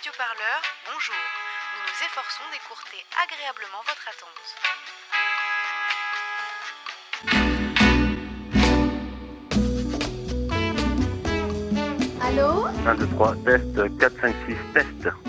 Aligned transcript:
radioparleur, 0.00 0.60
bonjour. 0.86 1.14
Nous 1.76 1.82
nous 1.84 1.98
efforçons 2.06 2.44
d'écourter 2.52 3.04
agréablement 3.20 3.82
votre 3.84 4.08
attente. 4.08 5.50
Allô 12.22 12.66
1, 12.86 12.94
2, 12.94 13.06
3, 13.08 13.34
test, 13.44 13.98
4, 13.98 14.20
5, 14.20 14.34
6, 14.48 14.54
test, 14.74 14.86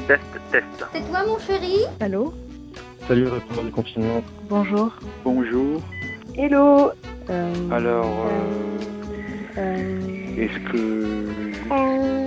test, 0.08 0.22
test. 0.52 0.86
C'est 0.94 1.10
toi 1.10 1.24
mon 1.26 1.40
chéri 1.40 1.80
Allô 2.00 2.34
Salut, 3.08 3.28
répondant 3.28 3.64
du 3.64 3.72
confinement. 3.72 4.24
Bonjour. 4.50 4.94
Bonjour. 5.24 5.82
Hello 6.38 6.92
Euh, 7.30 7.70
Alors, 7.72 8.06
euh, 8.28 9.58
euh, 9.58 10.38
est-ce 10.38 10.60
que... 10.72 11.51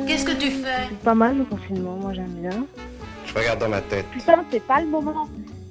Qu'est-ce 0.06 0.24
que 0.24 0.40
tu 0.40 0.50
fais? 0.50 0.88
c'est 0.88 1.04
pas 1.04 1.14
mal 1.14 1.36
le 1.36 1.44
confinement, 1.44 1.96
moi 1.96 2.14
j'aime 2.14 2.34
bien. 2.40 2.66
Je 3.26 3.34
regarde 3.34 3.60
dans 3.60 3.68
ma 3.68 3.82
tête. 3.82 4.06
Putain, 4.10 4.42
c'est 4.50 4.66
pas 4.66 4.80
le 4.80 4.86
moment. 4.86 5.28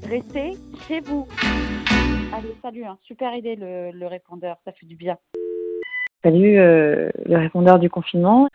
Restez 0.07 0.57
chez 0.88 0.99
vous. 0.99 1.27
Allez, 2.31 2.55
salut, 2.62 2.84
hein. 2.84 2.98
super 3.03 3.34
idée 3.35 3.55
le, 3.55 3.91
le 3.91 4.07
répondeur, 4.07 4.57
ça 4.65 4.73
fait 4.73 4.85
du 4.85 4.95
bien. 4.95 5.17
Salut 6.23 6.59
euh, 6.59 7.09
le 7.25 7.38
répondeur 7.38 7.79
du 7.79 7.89
confinement. 7.89 8.48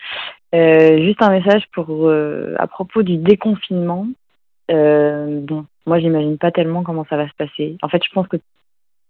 Euh, 0.54 1.02
juste 1.02 1.20
un 1.20 1.30
message 1.30 1.64
pour 1.72 1.88
euh, 1.90 2.54
à 2.58 2.68
propos 2.68 3.02
du 3.02 3.16
déconfinement. 3.16 4.06
Euh, 4.70 5.40
bon, 5.40 5.66
moi 5.84 5.98
j'imagine 5.98 6.38
pas 6.38 6.52
tellement 6.52 6.84
comment 6.84 7.06
ça 7.10 7.16
va 7.16 7.28
se 7.28 7.34
passer. 7.34 7.76
En 7.82 7.88
fait, 7.88 8.02
je 8.04 8.10
pense 8.12 8.28
que 8.28 8.36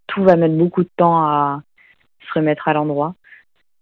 tout 0.07 0.25
va 0.25 0.37
mettre 0.37 0.55
beaucoup 0.55 0.85
de 0.85 0.91
temps 0.97 1.19
à 1.19 1.61
se 2.27 2.33
remettre 2.39 2.67
à 2.67 2.73
l'endroit. 2.73 3.15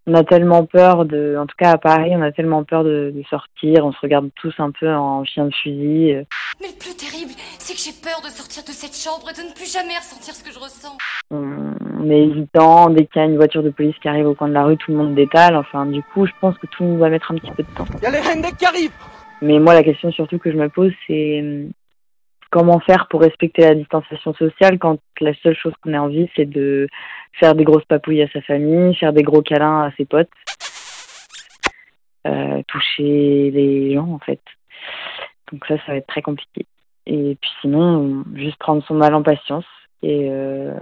On 0.06 0.14
a 0.14 0.22
tellement 0.22 0.64
peur 0.64 1.04
de, 1.04 1.36
en 1.36 1.46
tout 1.46 1.56
cas 1.58 1.72
à 1.72 1.78
Paris, 1.78 2.12
on 2.14 2.22
a 2.22 2.30
tellement 2.30 2.62
peur 2.62 2.84
de, 2.84 3.12
de 3.14 3.22
sortir. 3.28 3.84
On 3.84 3.92
se 3.92 3.98
regarde 4.00 4.30
tous 4.36 4.54
un 4.58 4.70
peu 4.70 4.88
en 4.92 5.24
chien 5.24 5.46
de 5.46 5.54
fusil. 5.54 6.24
Mais 6.60 6.68
le 6.68 6.78
plus 6.78 6.96
terrible, 6.96 7.32
c'est 7.58 7.74
que 7.74 7.80
j'ai 7.80 7.92
peur 8.00 8.20
de 8.24 8.28
sortir 8.28 8.62
de 8.62 8.70
cette 8.70 8.96
chambre 8.96 9.28
et 9.30 9.34
de 9.34 9.48
ne 9.48 9.52
plus 9.52 9.72
jamais 9.72 9.96
ressentir 9.96 10.34
ce 10.34 10.44
que 10.44 10.52
je 10.52 10.58
ressens. 10.58 10.96
on 11.30 11.76
on 12.06 12.10
est 12.10 12.24
hésitant, 12.24 12.90
dès 12.90 13.06
qu'il 13.06 13.20
y 13.20 13.24
a 13.24 13.28
une 13.28 13.36
voiture 13.36 13.62
de 13.62 13.70
police 13.70 13.96
qui 14.00 14.08
arrive 14.08 14.26
au 14.26 14.34
coin 14.34 14.48
de 14.48 14.52
la 14.52 14.64
rue, 14.64 14.76
tout 14.76 14.92
le 14.92 14.96
monde 14.96 15.14
détale. 15.14 15.56
Enfin, 15.56 15.86
du 15.86 16.02
coup, 16.02 16.26
je 16.26 16.32
pense 16.40 16.56
que 16.58 16.66
tout 16.66 16.96
va 16.98 17.08
mettre 17.08 17.32
un 17.32 17.36
petit 17.36 17.50
peu 17.50 17.62
de 17.62 17.68
temps. 17.76 17.86
Il 17.96 18.02
y 18.02 18.06
a 18.06 18.10
les 18.10 18.18
Hendek 18.18 18.56
qui 18.56 18.66
arrivent 18.66 18.92
Mais 19.42 19.58
moi, 19.58 19.74
la 19.74 19.82
question 19.82 20.12
surtout 20.12 20.38
que 20.38 20.52
je 20.52 20.56
me 20.56 20.68
pose, 20.68 20.92
c'est 21.06 21.40
hum, 21.40 21.70
comment 22.56 22.80
faire 22.80 23.06
pour 23.08 23.20
respecter 23.20 23.60
la 23.60 23.74
distanciation 23.74 24.32
sociale 24.32 24.78
quand 24.78 24.98
la 25.20 25.34
seule 25.42 25.54
chose 25.54 25.74
qu'on 25.82 25.92
a 25.92 25.98
envie, 25.98 26.26
c'est 26.34 26.46
de 26.46 26.88
faire 27.32 27.54
des 27.54 27.64
grosses 27.64 27.84
papouilles 27.84 28.22
à 28.22 28.28
sa 28.30 28.40
famille, 28.40 28.94
faire 28.94 29.12
des 29.12 29.22
gros 29.22 29.42
câlins 29.42 29.82
à 29.82 29.90
ses 29.98 30.06
potes, 30.06 30.30
euh, 32.26 32.62
toucher 32.66 33.50
les 33.50 33.92
gens, 33.92 34.08
en 34.10 34.18
fait. 34.20 34.40
Donc 35.52 35.66
ça, 35.66 35.76
ça 35.84 35.92
va 35.92 35.96
être 35.96 36.06
très 36.06 36.22
compliqué. 36.22 36.64
Et 37.04 37.36
puis 37.38 37.50
sinon, 37.60 38.24
juste 38.34 38.56
prendre 38.56 38.82
son 38.86 38.94
mal 38.94 39.14
en 39.14 39.22
patience 39.22 39.66
et, 40.02 40.28
euh, 40.30 40.72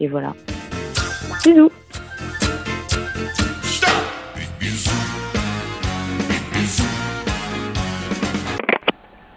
et 0.00 0.08
voilà. 0.08 0.32
Bisous 1.44 1.70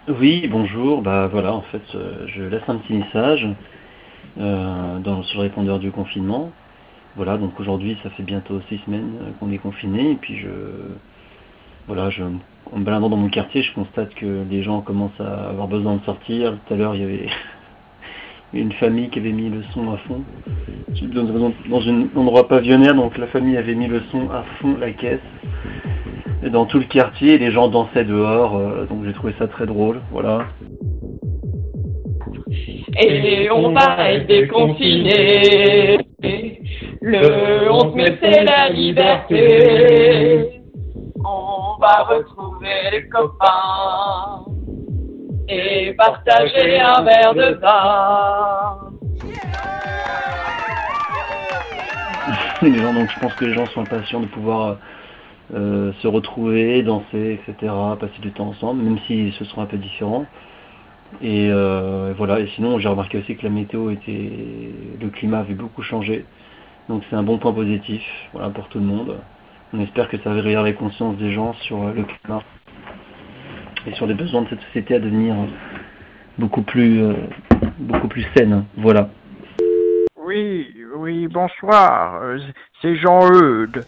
Oui, 0.08 0.48
bonjour. 0.50 1.02
Bah 1.02 1.28
voilà, 1.30 1.52
en 1.52 1.60
fait, 1.60 1.82
euh, 1.94 2.26
je 2.28 2.42
laisse 2.42 2.62
un 2.66 2.76
petit 2.76 2.94
message 2.94 3.46
euh, 4.40 4.98
dans, 5.00 5.22
sur 5.24 5.40
le 5.40 5.48
répondeur 5.48 5.78
du 5.78 5.90
confinement. 5.90 6.50
Voilà, 7.16 7.36
donc 7.36 7.60
aujourd'hui, 7.60 7.98
ça 8.02 8.08
fait 8.10 8.22
bientôt 8.22 8.58
six 8.70 8.78
semaines 8.86 9.18
euh, 9.20 9.30
qu'on 9.38 9.52
est 9.52 9.58
confiné. 9.58 10.12
Et 10.12 10.14
puis 10.14 10.38
je, 10.38 10.48
voilà, 11.88 12.08
je, 12.08 12.22
en 12.22 12.78
me 12.78 12.84
baladant 12.84 13.10
dans 13.10 13.18
mon 13.18 13.28
quartier, 13.28 13.60
je 13.60 13.74
constate 13.74 14.14
que 14.14 14.44
les 14.48 14.62
gens 14.62 14.80
commencent 14.80 15.20
à 15.20 15.50
avoir 15.50 15.68
besoin 15.68 15.96
de 15.96 16.04
sortir. 16.04 16.56
Tout 16.66 16.74
à 16.74 16.76
l'heure, 16.78 16.94
il 16.94 17.02
y 17.02 17.04
avait 17.04 17.28
une 18.54 18.72
famille 18.72 19.10
qui 19.10 19.18
avait 19.18 19.32
mis 19.32 19.50
le 19.50 19.62
son 19.74 19.92
à 19.92 19.98
fond. 19.98 20.22
Dans, 21.02 21.86
un 21.86 22.08
endroit 22.16 22.48
pavillonnaire, 22.48 22.94
donc 22.94 23.18
la 23.18 23.26
famille 23.26 23.58
avait 23.58 23.74
mis 23.74 23.88
le 23.88 24.00
son 24.10 24.30
à 24.30 24.42
fond, 24.58 24.74
la 24.80 24.90
caisse. 24.92 25.20
Et 26.42 26.50
dans 26.50 26.66
tout 26.66 26.78
le 26.78 26.84
quartier, 26.84 27.38
les 27.38 27.50
gens 27.50 27.68
dansaient 27.68 28.04
dehors, 28.04 28.56
euh, 28.56 28.86
donc 28.86 29.04
j'ai 29.04 29.12
trouvé 29.12 29.34
ça 29.38 29.48
très 29.48 29.66
drôle, 29.66 30.00
voilà. 30.12 30.46
Et 33.00 33.50
on 33.50 33.72
va 33.72 34.12
être 34.12 34.26
déconfiné. 34.26 35.98
Le 37.00 37.70
11 37.70 37.94
mai, 37.94 38.18
c'est 38.20 38.44
la 38.44 38.68
liberté. 38.70 40.62
On 41.16 41.80
va 41.80 42.04
retrouver 42.04 42.90
les 42.92 43.08
copains 43.08 44.44
et 45.48 45.94
partager 45.94 46.80
un 46.80 47.02
verre 47.02 47.34
de 47.34 47.58
vin. 47.60 48.78
les 52.62 52.78
gens, 52.78 52.92
donc 52.92 53.10
je 53.10 53.20
pense 53.20 53.34
que 53.34 53.44
les 53.44 53.54
gens 53.54 53.66
sont 53.66 53.80
impatients 53.82 54.20
de 54.20 54.26
pouvoir 54.26 54.66
euh, 54.66 54.74
se 55.52 56.06
retrouver, 56.06 56.82
danser, 56.82 57.40
etc., 57.40 57.72
passer 57.98 58.20
du 58.20 58.32
temps 58.32 58.48
ensemble, 58.48 58.82
même 58.82 58.98
si 59.06 59.32
ce 59.38 59.44
sera 59.44 59.62
un 59.62 59.66
peu 59.66 59.78
différent. 59.78 60.26
Et 61.22 61.48
euh, 61.50 62.12
voilà, 62.18 62.38
et 62.40 62.48
sinon 62.48 62.78
j'ai 62.78 62.88
remarqué 62.88 63.18
aussi 63.18 63.34
que 63.34 63.42
la 63.42 63.48
météo 63.50 63.90
était, 63.90 64.30
le 65.00 65.08
climat 65.08 65.38
avait 65.38 65.54
beaucoup 65.54 65.82
changé, 65.82 66.26
donc 66.88 67.02
c'est 67.08 67.16
un 67.16 67.22
bon 67.22 67.38
point 67.38 67.52
positif, 67.52 68.02
voilà, 68.34 68.50
pour 68.50 68.68
tout 68.68 68.78
le 68.78 68.84
monde. 68.84 69.16
On 69.72 69.80
espère 69.80 70.08
que 70.08 70.18
ça 70.18 70.28
va 70.30 70.34
réveiller 70.36 70.62
les 70.62 70.74
consciences 70.74 71.16
des 71.16 71.32
gens 71.32 71.54
sur 71.54 71.82
euh, 71.82 71.92
le 71.94 72.04
climat 72.04 72.42
et 73.86 73.94
sur 73.94 74.06
les 74.06 74.14
besoins 74.14 74.42
de 74.42 74.48
cette 74.50 74.60
société 74.64 74.96
à 74.96 74.98
devenir 74.98 75.34
beaucoup 76.38 76.62
plus, 76.62 77.02
euh, 77.02 77.14
beaucoup 77.78 78.08
plus 78.08 78.26
saine, 78.36 78.64
voilà. 78.76 79.08
Oui, 80.16 80.74
oui, 80.96 81.26
bonsoir. 81.26 82.20
euh, 82.22 82.38
C'est 82.82 82.96
Jean-Eudes. 82.96 83.86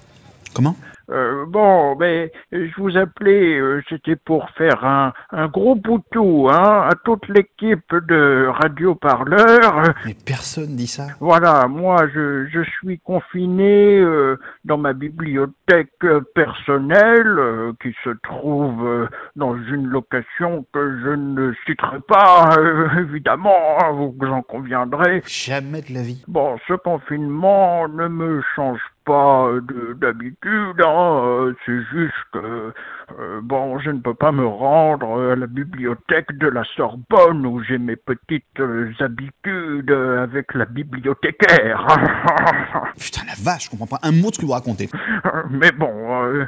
Comment? 0.55 0.75
Euh, 1.11 1.45
bon, 1.47 1.97
mais 1.97 2.33
je 2.53 2.71
vous 2.77 2.97
appelais, 2.97 3.59
euh, 3.59 3.83
c'était 3.89 4.17
pour 4.17 4.49
faire 4.51 4.85
un, 4.85 5.13
un 5.33 5.49
gros 5.49 5.75
boutou 5.75 6.49
hein, 6.51 6.87
à 6.89 6.93
toute 7.05 7.27
l'équipe 7.29 7.95
de 7.95 8.47
Radio 8.49 8.95
Parleur. 8.95 9.93
Mais 10.07 10.15
personne 10.25 10.77
dit 10.77 10.87
ça. 10.87 11.09
Voilà, 11.21 11.67
moi 11.69 12.07
je, 12.15 12.47
je 12.47 12.63
suis 12.63 12.99
confiné 13.01 13.99
euh, 13.99 14.37
dans 14.65 14.79
ma 14.79 14.93
bibliothèque 14.93 15.91
euh, 16.05 16.21
personnelle 16.35 17.39
euh, 17.39 17.73
qui 17.83 17.95
se 18.05 18.11
trouve 18.23 18.87
euh, 18.87 19.09
dans 19.37 19.55
une 19.57 19.87
location 19.87 20.65
que 20.73 21.01
je 21.03 21.11
ne 21.11 21.53
citerai 21.67 22.01
pas, 22.07 22.55
euh, 22.59 22.89
évidemment, 23.01 23.79
hein, 23.83 23.91
vous 23.93 24.15
en 24.27 24.43
conviendrez. 24.43 25.23
Jamais 25.27 25.83
de 25.83 25.93
la 25.95 26.03
vie. 26.03 26.23
Bon, 26.29 26.57
ce 26.69 26.75
confinement 26.75 27.89
ne 27.89 28.09
me 28.09 28.43
change 28.55 28.81
pas 29.05 29.49
de- 29.63 29.95
d'habitude, 29.95 30.81
hein, 30.85 31.23
euh, 31.25 31.55
c'est 31.67 31.81
juste 31.93 32.15
que, 32.33 32.73
euh, 33.19 33.41
bon, 33.43 33.79
je 33.81 33.91
ne 33.91 34.01
peux 34.01 34.15
pas 34.15 34.33
me 34.33 34.47
rendre 34.47 35.33
à 35.33 35.37
la 35.37 35.47
bibliothèque 35.47 36.37
de 36.39 36.49
la 36.49 36.63
Sorbonne 36.77 37.45
où 37.47 37.63
j'ai 37.63 37.79
mes 37.79 37.97
petites 37.97 38.45
euh, 38.61 38.91
habitudes 39.01 39.91
avec 39.91 40.53
la 40.55 40.65
bibliothécaire. 40.67 41.87
Putain, 42.99 43.23
la 43.27 43.35
vache, 43.43 43.65
je 43.67 43.71
comprends 43.71 43.87
pas 43.87 43.99
un 44.03 44.13
mot 44.13 44.31
de 44.31 44.35
ce 44.35 44.41
que 44.41 44.47
vous 44.47 44.53
racontez. 44.53 44.89
Mais 45.51 45.73
bon, 45.73 46.25
euh, 46.25 46.45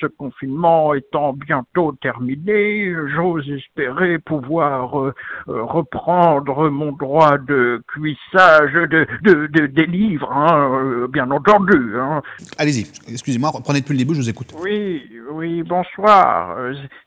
ce 0.00 0.06
confinement 0.06 0.94
étant 0.94 1.32
bientôt 1.32 1.92
terminé, 2.02 2.94
j'ose 3.14 3.48
espérer 3.50 4.18
pouvoir 4.18 5.12
reprendre 5.46 6.68
mon 6.70 6.92
droit 6.92 7.38
de 7.38 7.82
cuissage 7.88 8.72
de, 8.72 9.06
de, 9.22 9.46
de- 9.46 9.66
des 9.66 9.86
livres, 9.86 10.30
hein, 10.32 11.06
bien 11.10 11.30
entendu. 11.30 11.83
Hein. 11.96 12.22
Allez-y, 12.58 12.86
excusez-moi, 13.10 13.50
reprenez 13.50 13.80
depuis 13.80 13.92
le 13.92 13.98
début, 13.98 14.14
je 14.14 14.20
vous 14.20 14.28
écoute. 14.28 14.54
Oui, 14.62 15.02
oui, 15.32 15.62
bonsoir, 15.62 16.56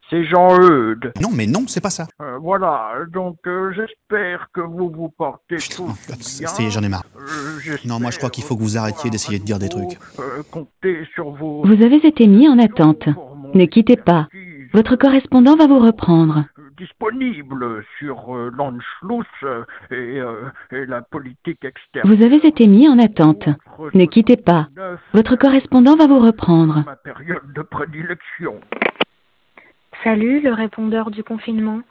c'est 0.09 0.23
Jean-Eudes. 0.23 1.11
Non, 1.21 1.29
mais 1.33 1.47
non, 1.47 1.65
c'est 1.67 1.81
pas 1.81 1.89
ça. 1.89 2.07
Euh, 2.21 2.37
voilà, 2.39 2.91
donc 3.11 3.37
euh, 3.47 3.71
j'espère 3.75 4.47
que 4.53 4.61
vous 4.61 4.89
vous 4.89 5.09
portez 5.09 5.57
tous 5.57 6.39
bien. 6.57 6.69
J'en 6.69 6.83
ai 6.83 6.89
marre. 6.89 7.03
Euh, 7.17 7.77
Non, 7.85 7.99
moi 7.99 8.11
je 8.11 8.17
crois 8.17 8.29
qu'il 8.29 8.43
faut 8.43 8.55
que 8.55 8.61
vous 8.63 8.77
arrêtiez 8.77 9.09
d'essayer 9.09 9.39
de 9.39 9.43
dire 9.45 9.59
des 9.59 9.69
trucs. 9.69 9.97
euh, 10.19 11.03
sur 11.13 11.31
vos 11.31 11.63
Vous 11.65 11.83
avez 11.83 11.95
été 12.07 12.27
mis 12.27 12.47
en 12.47 12.59
attente. 12.59 13.07
Ne 13.53 13.65
quittez 13.65 13.97
pas. 13.97 14.27
Votre 14.73 14.95
correspondant 14.95 15.55
va 15.55 15.67
vous 15.67 15.79
reprendre. 15.79 16.43
Disponible 16.77 17.83
sur 17.97 18.35
euh, 18.35 18.51
l'Anschluss 18.55 19.25
euh, 19.43 19.63
et, 19.91 20.19
euh, 20.19 20.49
et 20.71 20.85
la 20.85 21.01
politique 21.01 21.65
externe. 21.65 22.07
Vous 22.13 22.23
avez 22.23 22.37
été 22.47 22.67
mis 22.67 22.87
en 22.87 22.99
attente. 22.99 23.47
Ne 23.93 24.05
quittez 24.05 24.37
pas. 24.37 24.67
Votre 25.13 25.35
correspondant 25.35 25.95
va 25.95 26.07
vous 26.07 26.19
reprendre. 26.19 26.83
Ma 26.85 26.95
période 26.95 27.53
de 27.53 27.61
prédilection. 27.61 28.61
Salut, 30.03 30.41
le 30.41 30.53
répondeur 30.53 31.11
du 31.11 31.23
confinement. 31.23 31.81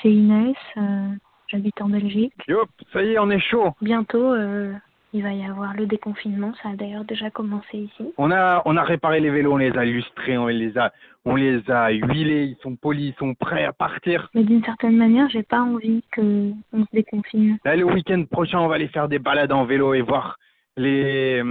C'est 0.00 0.12
Inès, 0.12 0.56
euh, 0.76 1.08
j'habite 1.48 1.80
en 1.82 1.88
Belgique. 1.88 2.34
Yop, 2.48 2.70
ça 2.92 3.02
y 3.02 3.12
est, 3.12 3.18
on 3.18 3.30
est 3.30 3.40
chaud. 3.40 3.70
Bientôt, 3.80 4.32
euh, 4.32 4.72
il 5.12 5.22
va 5.22 5.32
y 5.32 5.44
avoir 5.44 5.74
le 5.74 5.86
déconfinement. 5.86 6.52
Ça 6.62 6.70
a 6.70 6.76
d'ailleurs 6.76 7.04
déjà 7.04 7.30
commencé 7.30 7.78
ici. 7.78 8.12
On 8.18 8.30
a, 8.30 8.62
on 8.64 8.76
a 8.76 8.82
réparé 8.82 9.20
les 9.20 9.30
vélos, 9.30 9.52
on 9.52 9.58
les 9.58 9.76
a 9.76 9.84
lustrés, 9.84 10.38
on 10.38 10.46
les 10.46 10.76
a, 10.78 10.92
on 11.24 11.36
les 11.36 11.70
a 11.70 11.90
huilés, 11.90 12.44
ils 12.44 12.62
sont 12.62 12.76
polis, 12.76 13.14
ils 13.14 13.18
sont 13.18 13.34
prêts 13.34 13.64
à 13.64 13.72
partir. 13.72 14.30
Mais 14.34 14.44
d'une 14.44 14.64
certaine 14.64 14.96
manière, 14.96 15.28
j'ai 15.28 15.42
pas 15.42 15.60
envie 15.60 16.02
que 16.12 16.50
on 16.72 16.82
se 16.84 16.90
déconfine 16.92 17.58
Là, 17.64 17.76
le 17.76 17.84
week-end 17.84 18.24
prochain, 18.30 18.58
on 18.60 18.68
va 18.68 18.76
aller 18.76 18.88
faire 18.88 19.08
des 19.08 19.18
balades 19.18 19.52
en 19.52 19.64
vélo 19.64 19.94
et 19.94 20.00
voir 20.00 20.38
les, 20.76 21.42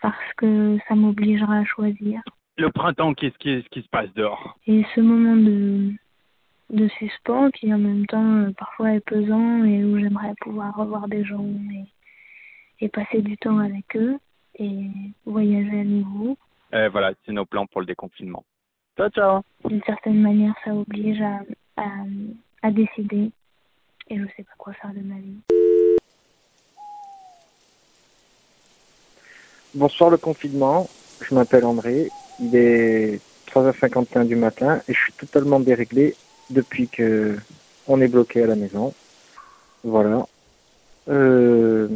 parce 0.00 0.32
que 0.36 0.78
ça 0.88 0.94
m'obligera 0.94 1.58
à 1.58 1.64
choisir. 1.64 2.20
le 2.56 2.70
printemps, 2.70 3.12
qu'est-ce 3.14 3.36
qui, 3.38 3.82
se 3.82 3.88
passe 3.90 4.12
dehors. 4.14 4.56
Et 4.66 4.84
ce 4.94 5.00
moment 5.00 5.36
de 5.36 5.92
de 6.70 6.86
suspens 7.00 7.50
qui 7.50 7.74
en 7.74 7.78
même 7.78 8.06
temps 8.06 8.36
euh, 8.36 8.52
parfois 8.56 8.92
est 8.92 9.00
pesant 9.00 9.64
et 9.64 9.84
où 9.84 9.98
j'aimerais 9.98 10.34
pouvoir 10.40 10.76
revoir 10.76 11.08
des 11.08 11.24
gens 11.24 11.44
et, 11.72 11.84
et 12.80 12.88
passer 12.88 13.22
du 13.22 13.36
temps 13.36 13.58
avec 13.58 13.96
eux 13.96 14.18
et 14.58 14.86
voyager 15.26 15.80
à 15.80 15.84
nouveau. 15.84 16.36
Euh, 16.74 16.88
voilà, 16.88 17.12
c'est 17.24 17.32
nos 17.32 17.44
plans 17.44 17.66
pour 17.66 17.80
le 17.80 17.86
déconfinement. 17.86 18.44
Ciao, 18.96 19.08
ciao. 19.10 19.40
D'une 19.64 19.82
certaine 19.84 20.20
manière, 20.20 20.54
ça 20.64 20.74
oblige 20.74 21.20
à, 21.20 21.40
à, 21.76 21.88
à 22.62 22.70
décider 22.70 23.30
et 24.08 24.18
je 24.18 24.24
sais 24.36 24.42
pas 24.42 24.52
quoi 24.58 24.72
faire 24.74 24.92
de 24.92 25.00
ma 25.00 25.14
vie. 25.16 25.40
Bonsoir 29.74 30.10
le 30.10 30.16
confinement, 30.16 30.88
je 31.22 31.32
m'appelle 31.34 31.64
André, 31.64 32.08
il 32.40 32.56
est 32.56 33.20
3h51 33.48 34.26
du 34.26 34.34
matin 34.34 34.80
et 34.88 34.92
je 34.92 34.98
suis 34.98 35.12
totalement 35.12 35.60
déréglé 35.60 36.16
depuis 36.50 36.88
que 36.88 37.36
on 37.86 38.00
est 38.00 38.08
bloqué 38.08 38.42
à 38.42 38.46
la 38.46 38.56
maison. 38.56 38.92
Voilà. 39.84 40.26
Euh... 41.08 41.88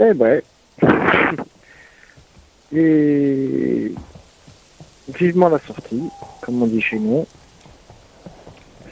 Eh 0.00 0.14
ben. 0.14 0.40
Et 2.72 3.92
vivement 5.08 5.48
la 5.48 5.58
sortie, 5.58 6.08
comme 6.40 6.62
on 6.62 6.66
dit 6.66 6.80
chez 6.80 6.98
nous. 6.98 7.26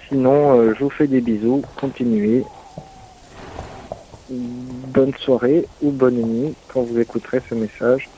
Sinon, 0.08 0.58
euh, 0.58 0.74
je 0.74 0.84
vous 0.84 0.90
fais 0.90 1.06
des 1.06 1.20
bisous, 1.20 1.62
continuez. 1.78 2.44
Bonne 4.28 5.14
soirée 5.18 5.66
ou 5.82 5.90
bonne 5.90 6.20
nuit 6.22 6.54
quand 6.68 6.82
vous 6.82 6.98
écouterez 6.98 7.40
ce 7.48 7.54
message. 7.54 8.08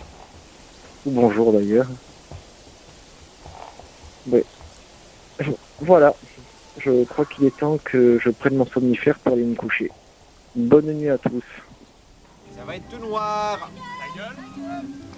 Ou 1.05 1.11
bonjour 1.11 1.53
d'ailleurs. 1.53 1.89
Ouais. 4.29 4.45
Voilà. 5.81 6.15
Je 6.79 7.05
crois 7.05 7.25
qu'il 7.25 7.45
est 7.45 7.57
temps 7.57 7.79
que 7.85 8.19
je 8.21 8.31
prenne 8.31 8.57
mon 8.57 8.67
somnifère 8.67 9.19
pour 9.19 9.33
aller 9.33 9.45
me 9.45 9.55
coucher. 9.55 9.91
Bonne 10.57 10.93
nuit 10.93 11.09
à 11.09 11.19
tous. 11.19 11.43
Ça 12.59 12.65
va 12.65 12.75
être 12.75 12.89
tout 12.91 12.99
noir. 12.99 13.71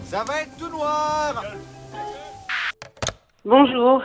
Ça 0.04 0.24
va 0.24 0.42
être 0.42 0.58
tout 0.58 0.68
noir. 0.68 1.42
Bonjour, 3.46 4.04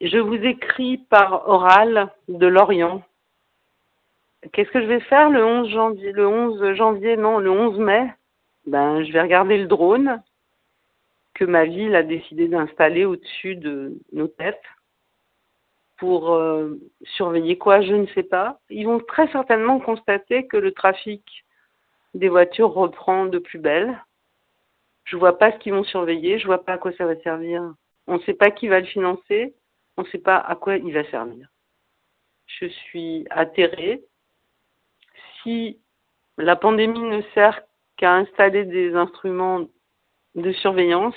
je 0.00 0.18
vous 0.18 0.34
écris 0.34 0.98
par 0.98 1.48
oral 1.48 2.12
de 2.26 2.48
Lorient. 2.48 3.04
Qu'est-ce 4.52 4.70
que 4.70 4.82
je 4.82 4.86
vais 4.88 4.98
faire 4.98 5.30
le 5.30 5.44
11 5.44 5.70
janvier 5.70 6.10
Le 6.10 6.26
11 6.26 6.74
janvier, 6.74 7.16
non, 7.16 7.38
le 7.38 7.52
11 7.52 7.78
mai? 7.78 8.12
Ben, 8.66 9.04
je 9.04 9.12
vais 9.12 9.22
regarder 9.22 9.58
le 9.58 9.68
drone 9.68 10.20
que 11.34 11.44
ma 11.44 11.64
ville 11.64 11.94
a 11.94 12.02
décidé 12.02 12.48
d'installer 12.48 13.04
au-dessus 13.04 13.54
de 13.54 13.96
nos 14.12 14.26
têtes 14.26 14.64
pour 15.96 16.34
euh, 16.34 16.76
surveiller 17.04 17.56
quoi, 17.56 17.82
je 17.82 17.94
ne 17.94 18.06
sais 18.08 18.24
pas. 18.24 18.58
Ils 18.68 18.86
vont 18.86 18.98
très 18.98 19.30
certainement 19.30 19.78
constater 19.78 20.48
que 20.48 20.56
le 20.56 20.72
trafic 20.72 21.22
des 22.14 22.28
voitures 22.28 22.72
reprend 22.72 23.26
de 23.26 23.38
plus 23.38 23.58
belle. 23.58 24.02
Je 25.04 25.16
vois 25.16 25.38
pas 25.38 25.52
ce 25.52 25.58
qu'ils 25.58 25.72
vont 25.72 25.84
surveiller, 25.84 26.38
je 26.38 26.46
vois 26.46 26.64
pas 26.64 26.74
à 26.74 26.78
quoi 26.78 26.92
ça 26.92 27.06
va 27.06 27.16
servir. 27.20 27.62
On 28.06 28.14
ne 28.14 28.22
sait 28.22 28.34
pas 28.34 28.50
qui 28.50 28.68
va 28.68 28.80
le 28.80 28.86
financer, 28.86 29.54
on 29.96 30.02
ne 30.02 30.08
sait 30.08 30.18
pas 30.18 30.36
à 30.36 30.54
quoi 30.56 30.76
il 30.76 30.92
va 30.92 31.04
servir. 31.10 31.48
Je 32.46 32.66
suis 32.66 33.26
atterrée. 33.30 34.02
Si 35.42 35.78
la 36.38 36.56
pandémie 36.56 37.00
ne 37.00 37.22
sert 37.34 37.60
qu'à 37.96 38.14
installer 38.14 38.64
des 38.64 38.94
instruments 38.94 39.66
de 40.34 40.52
surveillance, 40.52 41.16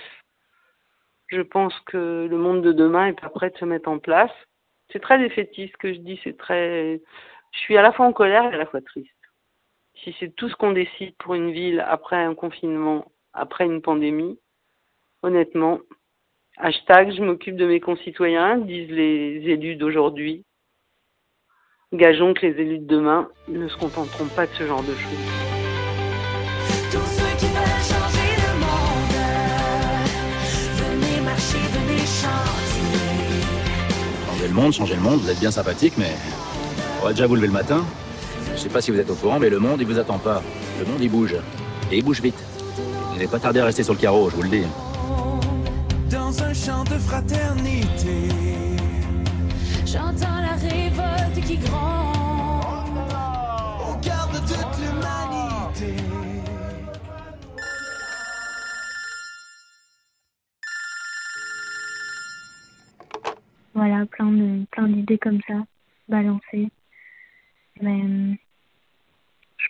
je 1.27 1.41
pense 1.41 1.77
que 1.81 2.27
le 2.29 2.37
monde 2.37 2.61
de 2.61 2.73
demain 2.73 3.07
est 3.07 3.19
pas 3.19 3.29
prêt 3.29 3.49
de 3.49 3.57
se 3.57 3.65
mettre 3.65 3.89
en 3.89 3.99
place. 3.99 4.31
C'est 4.91 4.99
très 4.99 5.17
défaitiste 5.17 5.73
ce 5.73 5.77
que 5.77 5.93
je 5.93 5.99
dis, 5.99 6.19
c'est 6.23 6.37
très. 6.37 7.01
Je 7.51 7.59
suis 7.59 7.77
à 7.77 7.81
la 7.81 7.93
fois 7.93 8.05
en 8.05 8.13
colère 8.13 8.43
et 8.45 8.55
à 8.55 8.57
la 8.57 8.65
fois 8.65 8.81
triste. 8.81 9.09
Si 10.03 10.15
c'est 10.19 10.35
tout 10.35 10.49
ce 10.49 10.55
qu'on 10.55 10.71
décide 10.71 11.13
pour 11.19 11.35
une 11.35 11.51
ville 11.51 11.79
après 11.87 12.15
un 12.15 12.33
confinement, 12.33 13.11
après 13.33 13.65
une 13.65 13.83
pandémie, 13.83 14.39
honnêtement, 15.21 15.79
hashtag 16.57 17.13
je 17.15 17.21
m'occupe 17.21 17.55
de 17.55 17.67
mes 17.67 17.79
concitoyens, 17.79 18.57
disent 18.57 18.89
les 18.89 19.43
élus 19.45 19.75
d'aujourd'hui. 19.75 20.43
Gageons 21.93 22.33
que 22.33 22.47
les 22.47 22.59
élus 22.59 22.79
de 22.79 22.87
demain 22.87 23.29
ne 23.47 23.67
se 23.67 23.77
contenteront 23.77 24.25
pas 24.35 24.47
de 24.47 24.51
ce 24.53 24.65
genre 24.65 24.81
de 24.81 24.95
choses. 24.95 25.41
Changer 34.25 34.47
le 34.47 34.53
monde, 34.55 34.73
changer 34.73 34.95
le 34.95 35.01
monde, 35.01 35.19
vous 35.19 35.29
êtes 35.29 35.39
bien 35.39 35.51
sympathique, 35.51 35.93
mais 35.99 36.15
on 37.01 37.05
va 37.05 37.11
déjà 37.11 37.27
vous 37.27 37.35
lever 37.35 37.47
le 37.47 37.53
matin. 37.53 37.85
Je 38.61 38.67
sais 38.67 38.73
pas 38.73 38.79
si 38.79 38.91
vous 38.91 38.99
êtes 38.99 39.09
au 39.09 39.15
courant, 39.15 39.39
mais 39.39 39.49
le 39.49 39.57
monde, 39.57 39.81
il 39.81 39.87
vous 39.87 39.97
attend 39.97 40.19
pas. 40.19 40.43
Le 40.77 40.85
monde, 40.85 41.01
il 41.01 41.09
bouge. 41.09 41.35
Et 41.91 41.97
il 41.97 42.05
bouge 42.05 42.21
vite. 42.21 42.37
Il 43.11 43.17
n'est 43.17 43.27
pas 43.27 43.39
tardé 43.39 43.59
à 43.59 43.65
rester 43.65 43.81
sur 43.81 43.93
le 43.93 43.99
carreau, 43.99 44.29
je 44.29 44.35
vous 44.35 44.43
le 44.43 44.49
dis. 44.49 44.67
Dans 46.11 46.43
un 46.43 46.53
chant 46.53 46.83
de 46.83 46.99
fraternité, 46.99 48.29
j'entends 49.83 50.41
la 50.41 50.53
révolte 50.61 51.43
qui 51.43 51.57
gronde 51.57 52.83
au 53.89 53.95
cœur 53.99 54.29
de 54.31 54.37
toute 54.37 54.77
l'humanité. 54.77 55.95
Voilà, 63.73 64.05
plein 64.05 64.31
de 64.31 64.65
plein 64.69 64.87
d'idées 64.87 65.17
comme 65.17 65.39
ça, 65.47 65.55
balancées. 66.07 66.69
Mais 67.81 68.01
je 68.01 68.50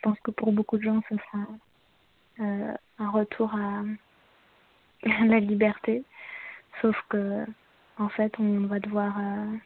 pense 0.02 0.20
que 0.22 0.32
pour 0.32 0.52
beaucoup 0.52 0.78
de 0.78 0.84
gens, 0.84 1.02
ce 1.10 1.16
sera 1.16 1.46
euh, 2.40 2.74
un 2.98 3.10
retour 3.10 3.54
à 3.56 3.84
la 5.26 5.40
liberté. 5.40 6.04
Sauf 6.82 6.96
que, 7.10 7.46
en 7.98 8.10
fait, 8.10 8.34
on 8.40 8.62
va 8.68 8.80
devoir, 8.80 9.18
euh, 9.20 9.58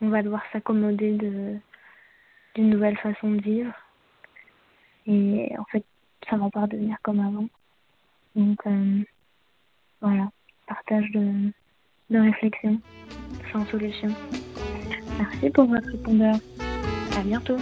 on 0.00 0.08
va 0.08 0.22
devoir 0.22 0.42
s'accommoder 0.52 1.12
de 1.12 1.56
d'une 2.54 2.70
nouvelle 2.70 2.96
façon 2.98 3.32
de 3.32 3.40
vivre. 3.40 3.72
Et 5.06 5.52
en 5.58 5.64
fait, 5.64 5.84
ça 6.30 6.36
va 6.36 6.48
pas 6.50 6.62
redevenir 6.62 6.96
comme 7.02 7.20
avant. 7.20 7.48
Donc, 8.36 8.58
euh, 8.66 9.02
voilà, 10.00 10.30
partage 10.66 11.10
de, 11.10 11.50
de 12.10 12.18
réflexion, 12.18 12.80
sans 13.52 13.66
solution. 13.66 14.08
Merci 15.18 15.50
pour 15.50 15.66
votre 15.66 15.88
répondeur. 15.90 16.36
À 17.16 17.22
bientôt. 17.22 17.56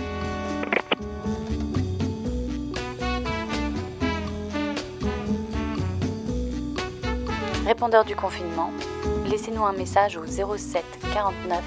Répondeur 7.67 8.05
du 8.05 8.17
confinement, 8.17 8.71
laissez-nous 9.25 9.65
un 9.65 9.73
message 9.73 10.17
au 10.17 10.27
07 10.27 10.85
49 11.15 11.63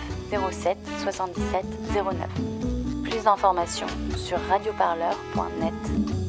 07 0.51 0.77
77 1.03 1.65
09. 1.93 2.03
Plus 3.03 3.23
d'informations 3.23 3.87
sur 4.17 4.37
radioparleur.net. 4.49 6.24